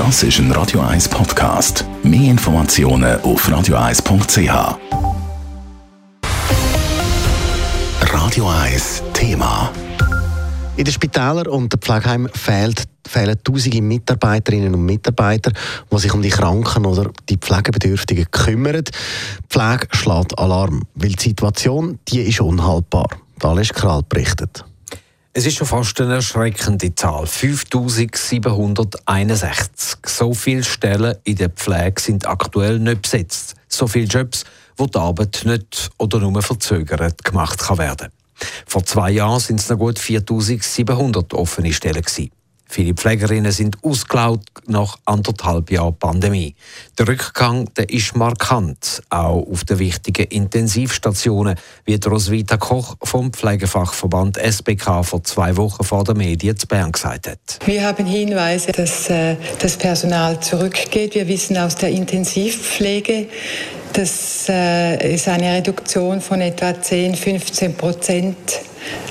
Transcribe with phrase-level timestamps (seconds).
[0.00, 1.84] Das ist ein Radio 1 Podcast.
[2.02, 4.78] Mehr Informationen auf radio1.ch.
[8.10, 9.70] Radio 1 Thema.
[10.78, 15.52] In den Spitälern und den Pflegeheimen fehlt, fehlen tausende Mitarbeiterinnen und Mitarbeiter,
[15.92, 18.84] die sich um die Kranken oder die Pflegebedürftigen kümmern.
[18.84, 18.92] Die
[19.50, 23.10] Pflege schlägt Alarm, weil die Situation die ist unhaltbar.
[23.42, 24.64] Alles Kral berichtet.
[25.32, 27.24] Es ist schon fast eine erschreckende Zahl.
[27.24, 29.98] 5761.
[30.04, 33.54] So viele Stellen in der Pflege sind aktuell nicht besetzt.
[33.68, 34.42] So viele Jobs,
[34.76, 38.08] wo die Arbeit nicht oder nur verzögert gemacht kann werden.
[38.66, 42.02] Vor zwei Jahren sind es noch gut 4700 offene Stellen.
[42.72, 46.54] Viele Pflegerinnen sind ausgelaugt nach anderthalb Jahren Pandemie.
[46.96, 54.38] Der Rückgang der ist markant, auch auf den wichtigen Intensivstationen, wie Roswitha Koch vom Pflegefachverband
[54.38, 57.58] SBK vor zwei Wochen vor den Medien zu Bern gesagt hat.
[57.64, 61.16] Wir haben Hinweise, dass äh, das Personal zurückgeht.
[61.16, 63.26] Wir wissen aus der Intensivpflege,
[63.94, 68.36] dass äh, es eine Reduktion von etwa 10, 15 Prozent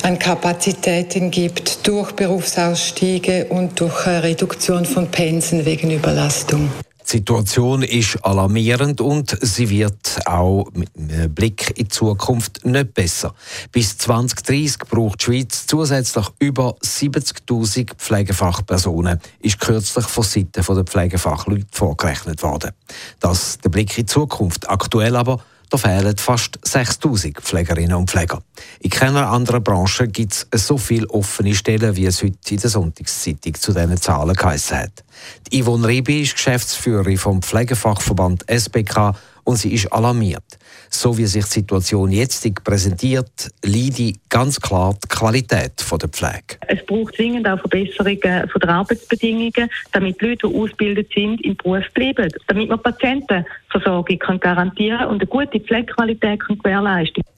[0.04, 6.70] an Kapazitäten gibt durch Berufsausstiege und durch äh, Reduktion von Pensen wegen Überlastung.
[7.02, 12.94] Die Situation ist alarmierend und sie wird auch mit einem Blick in die Zukunft nicht
[12.94, 13.34] besser.
[13.72, 21.66] Bis 2030 braucht die Schweiz zusätzlich über 70.000 Pflegefachpersonen, ist kürzlich von Seiten der Pflegefachleute
[21.72, 22.72] vorgerechnet worden.
[23.20, 24.70] Das der Blick in die Zukunft.
[24.70, 25.40] Aktuell aber
[25.70, 28.42] da fehlen fast 6000 Pflegerinnen und Pfleger.
[28.80, 32.70] In keiner anderen Branche gibt es so viele offene Stellen, wie es heute in der
[32.70, 35.04] Sonntagszeitung zu diesen Zahlen geheißen hat.
[35.52, 40.59] Die Yvonne Ribi ist Geschäftsführerin vom Pflegefachverband SBK und sie ist alarmiert.
[40.90, 46.58] So wie sich die Situation jetzt präsentiert, leidet ganz klar die Qualität der Pflege.
[46.68, 52.32] Es braucht zwingend auch Verbesserungen der Arbeitsbedingungen, damit Leute, die ausgebildet sind, im Beruf bleiben,
[52.48, 57.29] damit man Patientenversorgung garantieren kann und eine gute Pflegequalität gewährleisten kann.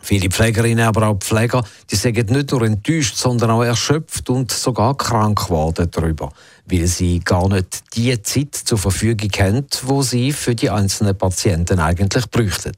[0.00, 4.96] Viele Pflegerinnen, aber auch Pfleger, die sind nicht nur enttäuscht, sondern auch erschöpft und sogar
[4.96, 6.32] krank geworden darüber,
[6.66, 11.80] weil sie gar nicht die Zeit zur Verfügung haben, wo sie für die einzelnen Patienten
[11.80, 12.72] eigentlich bräuchten.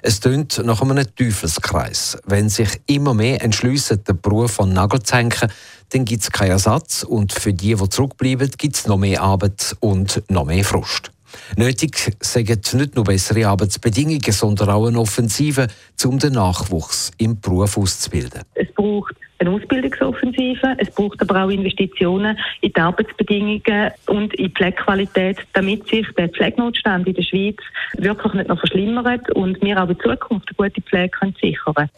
[0.00, 2.18] Es tönt nach einem Teufelskreis.
[2.24, 5.52] Wenn sich immer mehr entschliessen, den Beruf von Nagel zu hängen,
[5.90, 9.76] dann gibt es keinen Ersatz und für die, die zurückbleiben, gibt es noch mehr Arbeit
[9.80, 11.12] und noch mehr Frust.
[11.56, 15.66] Nötig sind nicht nur bessere Arbeitsbedingungen, sondern auch eine Offensive,
[16.04, 18.42] um den Nachwuchs im Beruf auszubilden.
[18.54, 24.50] Es braucht eine Ausbildungsoffensive, es braucht aber auch Investitionen in die Arbeitsbedingungen und in die
[24.50, 27.58] Pflegequalität, damit sich der Pflegenotstand in der Schweiz
[27.98, 31.90] wirklich nicht noch verschlimmert und wir auch in Zukunft eine gute Pflege können sichern können.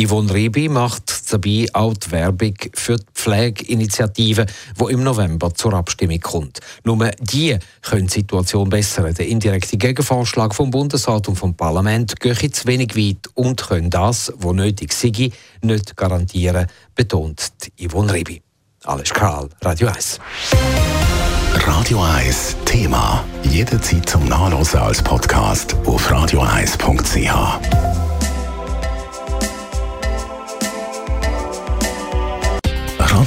[0.00, 4.46] Yvonne Ribi macht dabei auch die Werbung für die Pflegeinitiative,
[4.78, 6.60] die im November zur Abstimmung kommt.
[6.84, 9.12] Nur die können die Situation bessern.
[9.12, 14.32] Der indirekte Gegenvorschlag vom Bundesrat und vom Parlament geht zu wenig weit und können das,
[14.36, 18.40] was nötig sei, nicht garantieren, betont Yvonne Ribi.
[18.84, 20.18] Alles klar, Radio 1.
[21.66, 23.22] Radio 1 Thema.
[23.42, 27.99] Jederzeit zum Nachlesen als Podcast auf radio1.ch.